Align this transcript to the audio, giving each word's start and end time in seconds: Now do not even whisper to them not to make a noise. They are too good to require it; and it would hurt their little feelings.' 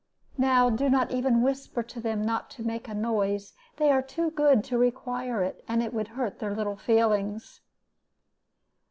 Now 0.39 0.71
do 0.71 0.89
not 0.89 1.11
even 1.11 1.43
whisper 1.43 1.83
to 1.83 2.01
them 2.01 2.23
not 2.25 2.49
to 2.57 2.63
make 2.63 2.87
a 2.87 2.95
noise. 2.95 3.53
They 3.77 3.91
are 3.91 4.01
too 4.01 4.31
good 4.31 4.63
to 4.63 4.79
require 4.79 5.43
it; 5.43 5.63
and 5.67 5.83
it 5.83 5.93
would 5.93 6.07
hurt 6.07 6.39
their 6.39 6.55
little 6.55 6.75
feelings.' 6.77 7.61